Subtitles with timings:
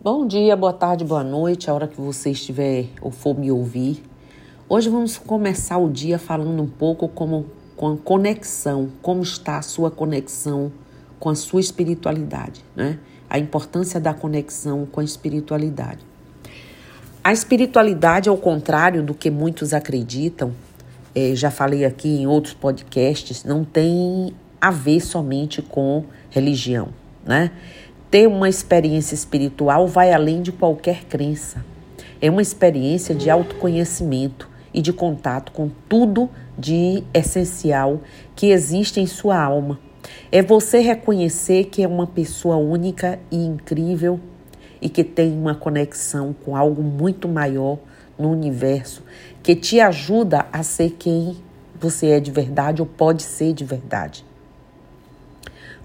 [0.00, 4.00] Bom dia, boa tarde, boa noite, a hora que você estiver ou for me ouvir.
[4.68, 9.62] Hoje vamos começar o dia falando um pouco como com a conexão, como está a
[9.62, 10.70] sua conexão
[11.18, 13.00] com a sua espiritualidade, né?
[13.28, 16.06] A importância da conexão com a espiritualidade.
[17.24, 20.52] A espiritualidade, ao contrário do que muitos acreditam,
[21.12, 26.90] é, já falei aqui em outros podcasts, não tem a ver somente com religião,
[27.26, 27.50] né?
[28.10, 31.62] Ter uma experiência espiritual vai além de qualquer crença.
[32.20, 38.00] É uma experiência de autoconhecimento e de contato com tudo de essencial
[38.34, 39.78] que existe em sua alma.
[40.32, 44.18] É você reconhecer que é uma pessoa única e incrível
[44.80, 47.78] e que tem uma conexão com algo muito maior
[48.18, 49.02] no universo
[49.42, 51.36] que te ajuda a ser quem
[51.78, 54.24] você é de verdade ou pode ser de verdade.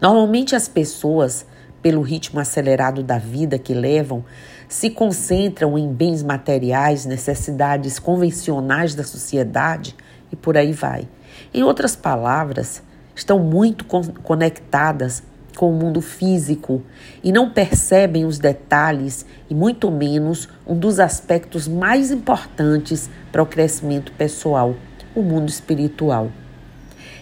[0.00, 1.46] Normalmente as pessoas
[1.82, 4.24] pelo ritmo acelerado da vida que levam,
[4.68, 9.96] se concentram em bens materiais, necessidades convencionais da sociedade
[10.30, 11.08] e por aí vai.
[11.52, 12.82] Em outras palavras,
[13.14, 13.84] estão muito
[14.22, 15.22] conectadas
[15.56, 16.82] com o mundo físico
[17.22, 23.46] e não percebem os detalhes e muito menos um dos aspectos mais importantes para o
[23.46, 24.74] crescimento pessoal,
[25.14, 26.30] o mundo espiritual.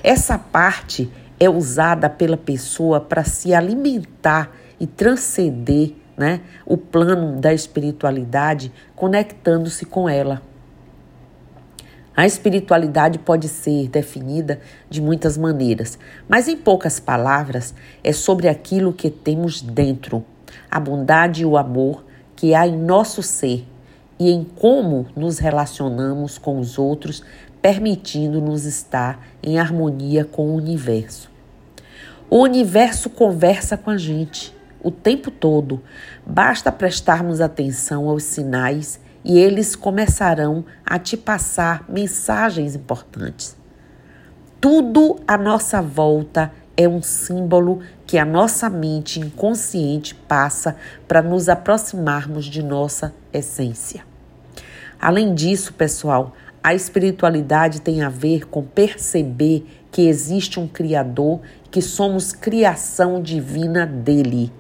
[0.05, 4.51] Essa parte é usada pela pessoa para se alimentar
[4.81, 10.43] e transcender né, o plano da espiritualidade, conectando-se com ela.
[12.17, 15.97] A espiritualidade pode ser definida de muitas maneiras,
[16.29, 20.25] mas em poucas palavras é sobre aquilo que temos dentro,
[20.69, 23.65] a bondade e o amor que há em nosso ser
[24.19, 27.23] e em como nos relacionamos com os outros
[27.61, 31.31] permitindo-nos estar em harmonia com o universo.
[32.31, 35.83] O universo conversa com a gente o tempo todo,
[36.25, 43.57] basta prestarmos atenção aos sinais e eles começarão a te passar mensagens importantes.
[44.61, 50.77] Tudo à nossa volta é um símbolo que a nossa mente inconsciente passa
[51.09, 54.05] para nos aproximarmos de nossa essência.
[55.01, 61.83] Além disso, pessoal, a espiritualidade tem a ver com perceber que existe um Criador, que
[61.83, 64.53] somos criação divina dele.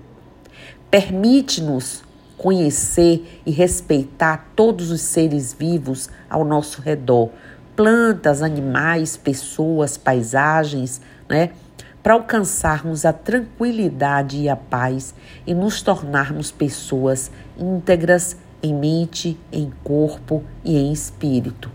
[0.90, 2.02] Permite-nos
[2.36, 7.30] conhecer e respeitar todos os seres vivos ao nosso redor,
[7.76, 11.50] plantas, animais, pessoas, paisagens, né?
[12.08, 15.14] Para alcançarmos a tranquilidade e a paz
[15.46, 21.70] e nos tornarmos pessoas íntegras em mente, em corpo e em espírito.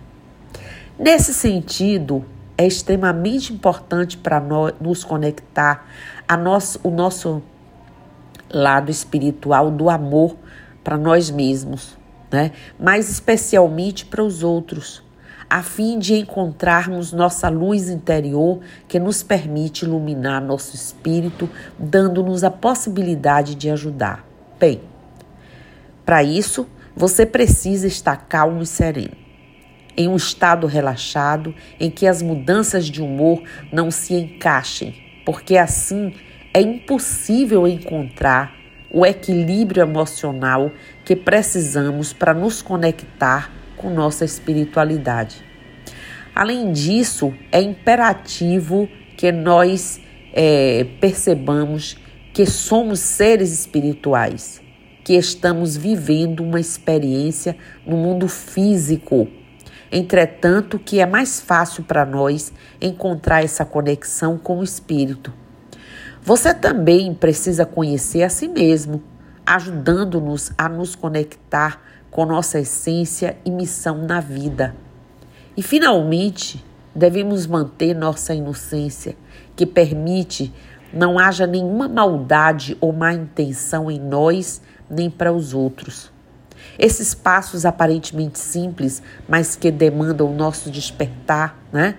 [0.97, 2.25] Nesse sentido,
[2.57, 5.85] é extremamente importante para nós nos conectar
[6.27, 7.43] a nosso, o nosso
[8.51, 10.35] lado espiritual do amor
[10.83, 11.95] para nós mesmos,
[12.31, 12.53] né?
[12.79, 15.03] mas especialmente para os outros,
[15.53, 21.47] a fim de encontrarmos nossa luz interior que nos permite iluminar nosso espírito,
[21.77, 24.25] dando-nos a possibilidade de ajudar.
[24.59, 24.81] Bem,
[26.03, 29.15] para isso, você precisa estar calmo e sereno
[29.95, 36.15] em um estado relaxado em que as mudanças de humor não se encaixem, porque assim
[36.51, 38.55] é impossível encontrar
[38.89, 40.71] o equilíbrio emocional
[41.05, 45.43] que precisamos para nos conectar com nossa espiritualidade.
[46.33, 49.99] Além disso, é imperativo que nós
[50.33, 51.97] é, percebamos
[52.33, 54.61] que somos seres espirituais,
[55.03, 59.27] que estamos vivendo uma experiência no mundo físico
[59.95, 62.51] Entretanto, que é mais fácil para nós
[62.81, 65.31] encontrar essa conexão com o espírito.
[66.19, 69.03] Você também precisa conhecer a si mesmo,
[69.45, 71.79] ajudando-nos a nos conectar
[72.13, 74.75] com nossa essência e missão na vida.
[75.57, 76.63] E finalmente,
[76.95, 79.17] devemos manter nossa inocência,
[79.55, 80.53] que permite
[80.93, 86.11] não haja nenhuma maldade ou má intenção em nós nem para os outros.
[86.77, 91.95] Esses passos aparentemente simples, mas que demandam o nosso despertar, né?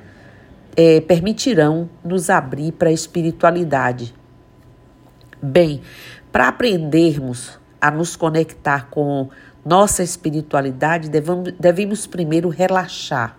[0.77, 4.15] É, permitirão nos abrir para a espiritualidade.
[5.43, 5.83] Bem,
[6.33, 9.29] para aprendermos a nos conectar com
[9.65, 13.39] nossa espiritualidade, devemos, primeiro relaxar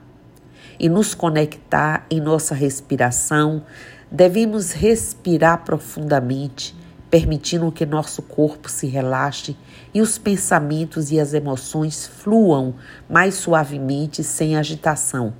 [0.79, 3.63] e nos conectar em nossa respiração.
[4.11, 6.75] Devemos respirar profundamente
[7.09, 9.55] permitindo que nosso corpo se relaxe
[9.93, 12.75] e os pensamentos e as emoções fluam
[13.09, 15.33] mais suavemente sem agitação.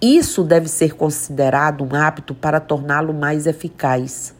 [0.00, 4.34] Isso deve ser considerado um hábito para torná-lo mais eficaz.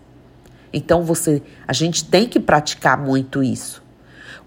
[0.73, 3.80] Então você, a gente tem que praticar muito isso.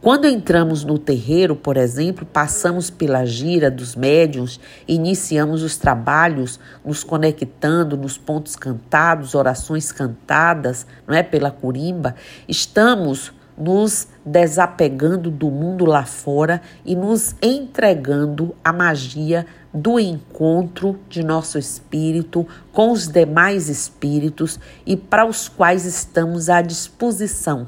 [0.01, 7.03] Quando entramos no terreiro, por exemplo, passamos pela gira dos médiuns, iniciamos os trabalhos, nos
[7.03, 12.15] conectando nos pontos cantados, orações cantadas, não é pela curimba,
[12.47, 21.23] estamos nos desapegando do mundo lá fora e nos entregando à magia do encontro de
[21.23, 27.67] nosso espírito com os demais espíritos e para os quais estamos à disposição.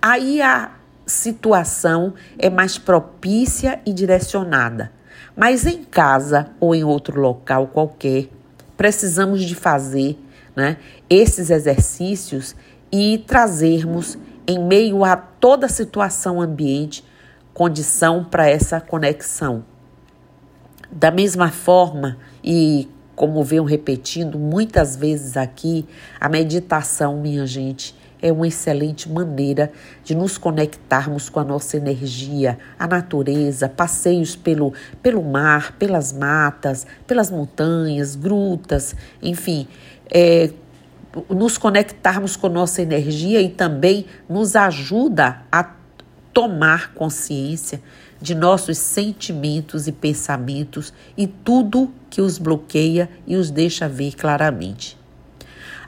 [0.00, 0.72] Aí a
[1.10, 4.92] situação é mais propícia e direcionada.
[5.36, 8.28] Mas em casa ou em outro local qualquer,
[8.76, 10.18] precisamos de fazer
[10.56, 10.76] né,
[11.08, 12.56] esses exercícios
[12.90, 17.04] e trazermos em meio a toda a situação ambiente
[17.52, 19.64] condição para essa conexão.
[20.90, 25.86] Da mesma forma, e como venho repetindo muitas vezes aqui,
[26.18, 29.72] a meditação, minha gente, é uma excelente maneira
[30.04, 34.72] de nos conectarmos com a nossa energia, a natureza, passeios pelo,
[35.02, 39.66] pelo mar, pelas matas, pelas montanhas, grutas, enfim,
[40.10, 40.50] é,
[41.28, 45.70] nos conectarmos com nossa energia e também nos ajuda a
[46.32, 47.82] tomar consciência
[48.20, 54.99] de nossos sentimentos e pensamentos e tudo que os bloqueia e os deixa ver claramente.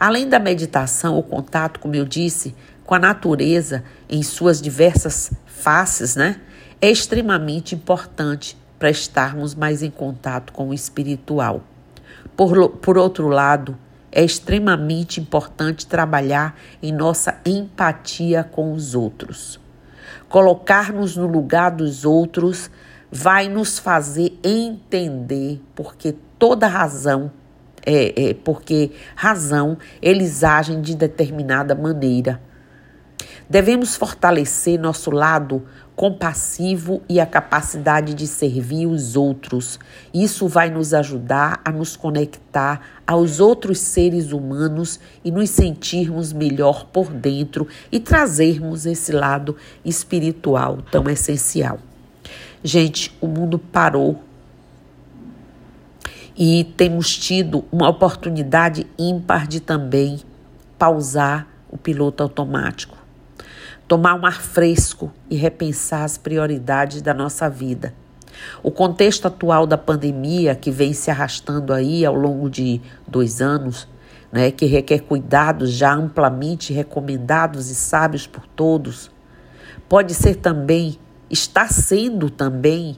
[0.02, 6.16] Além da meditação, o contato, como eu disse, com a natureza em suas diversas faces,
[6.16, 6.40] né,
[6.80, 11.62] é extremamente importante para estarmos mais em contato com o espiritual.
[12.36, 13.78] Por, por outro lado,
[14.10, 19.60] é extremamente importante trabalhar em nossa empatia com os outros.
[20.28, 22.68] Colocar-nos no lugar dos outros
[23.08, 27.30] vai nos fazer entender porque toda razão
[27.84, 32.40] é, é, porque razão eles agem de determinada maneira.
[33.48, 35.62] Devemos fortalecer nosso lado
[35.94, 39.78] compassivo e a capacidade de servir os outros.
[40.12, 46.86] Isso vai nos ajudar a nos conectar aos outros seres humanos e nos sentirmos melhor
[46.86, 51.78] por dentro e trazermos esse lado espiritual tão essencial.
[52.64, 54.22] Gente, o mundo parou
[56.36, 60.20] e temos tido uma oportunidade ímpar de também
[60.78, 62.96] pausar o piloto automático,
[63.86, 67.94] tomar um ar fresco e repensar as prioridades da nossa vida.
[68.62, 73.86] O contexto atual da pandemia, que vem se arrastando aí ao longo de dois anos,
[74.30, 79.10] né, que requer cuidados já amplamente recomendados e sábios por todos,
[79.88, 82.96] pode ser também, está sendo também,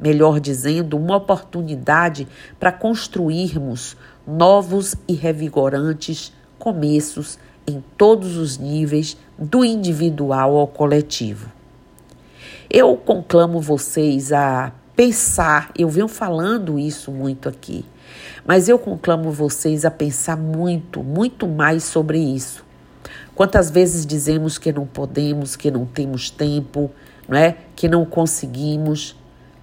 [0.00, 2.26] melhor dizendo, uma oportunidade
[2.58, 11.50] para construirmos novos e revigorantes começos em todos os níveis, do individual ao coletivo.
[12.68, 17.84] Eu conclamo vocês a pensar, eu venho falando isso muito aqui,
[18.44, 22.64] mas eu conclamo vocês a pensar muito, muito mais sobre isso.
[23.34, 26.90] Quantas vezes dizemos que não podemos, que não temos tempo,
[27.26, 27.56] não é?
[27.74, 29.16] Que não conseguimos,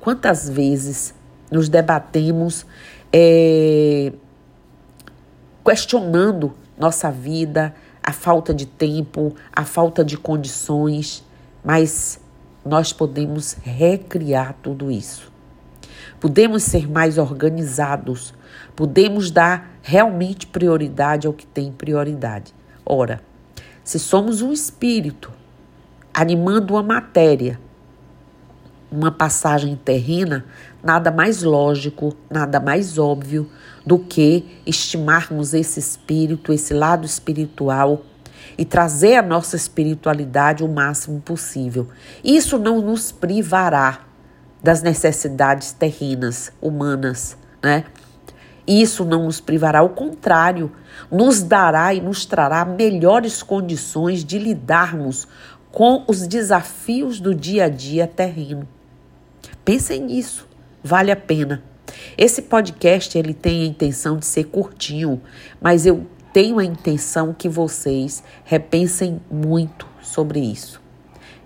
[0.08, 1.14] Quantas vezes
[1.52, 2.66] nos debatemos
[3.12, 4.14] é,
[5.66, 11.26] questionando nossa vida, a falta de tempo, a falta de condições,
[11.62, 12.22] mas
[12.64, 15.30] nós podemos recriar tudo isso.
[16.22, 18.34] Podemos ser mais organizados,
[18.78, 22.56] podemos dar realmente prioridade ao que tem prioridade.
[22.86, 23.20] Ora,
[23.84, 25.34] se somos um espírito
[26.14, 27.60] animando uma matéria,
[28.92, 30.46] uma passagem terrena,
[30.84, 33.50] nada mais lógico, nada mais óbvio
[33.86, 38.02] do que estimarmos esse espírito, esse lado espiritual
[38.58, 41.88] e trazer a nossa espiritualidade o máximo possível.
[42.24, 44.02] Isso não nos privará
[44.64, 47.86] das necessidades terrenas, humanas, né?
[48.66, 50.72] Isso não nos privará, ao contrário,
[51.10, 55.26] nos dará e nos trará melhores condições de lidarmos
[55.72, 58.68] com os desafios do dia a dia terreno.
[59.68, 60.48] Pensem nisso,
[60.82, 61.62] vale a pena.
[62.18, 65.22] Esse podcast ele tem a intenção de ser curtinho,
[65.60, 70.82] mas eu tenho a intenção que vocês repensem muito sobre isso.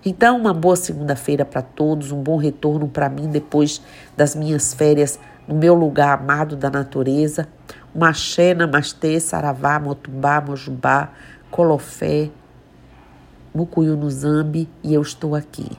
[0.06, 3.82] Então, uma boa segunda-feira para todos, um bom retorno para mim depois
[4.16, 7.48] das minhas férias no meu lugar amado da natureza.
[7.92, 11.10] Maxé, Namastê, Saravá, Motubá, Mojubá,
[11.50, 12.30] Colofé,
[13.52, 15.76] Mucuyu no Zambi e eu estou aqui.